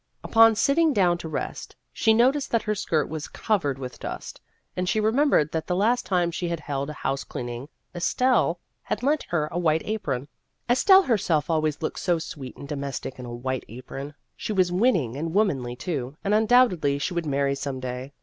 Upon 0.23 0.55
sitting 0.55 0.93
down 0.93 1.19
to 1.19 1.29
rest, 1.29 1.75
she 1.93 2.11
noticed 2.11 2.49
that 2.49 2.63
her 2.63 2.73
skirt 2.73 3.07
was 3.07 3.27
covered 3.27 3.77
with 3.77 3.99
dust, 3.99 4.41
and 4.75 4.85
A 4.85 4.87
Case 4.87 4.95
of 4.95 5.05
Incompatibility 5.05 5.13
H5 5.13 5.13
she 5.13 5.19
remembered 5.45 5.51
that 5.51 5.67
the 5.67 5.75
last 5.75 6.05
time 6.07 6.31
she 6.31 6.47
had 6.47 6.59
held 6.61 6.89
a 6.89 6.93
house 6.93 7.23
cleaning 7.23 7.69
Estelle 7.93 8.59
had 8.81 9.03
lent 9.03 9.21
her 9.29 9.47
a 9.51 9.59
white 9.59 9.83
apron. 9.85 10.27
Estelle 10.67 11.03
herself 11.03 11.51
always 11.51 11.83
looked 11.83 11.99
so 11.99 12.17
sweet 12.17 12.57
and 12.57 12.67
domestic 12.67 13.19
in 13.19 13.27
a 13.27 13.31
white 13.31 13.63
apron; 13.69 14.15
she 14.35 14.51
was 14.51 14.71
winning 14.71 15.15
and 15.15 15.35
womanly, 15.35 15.75
too, 15.75 16.17
and 16.23 16.33
undoubtedly 16.33 16.97
she 16.97 17.13
would 17.13 17.27
marry 17.27 17.53
some 17.53 17.79
day. 17.79 18.11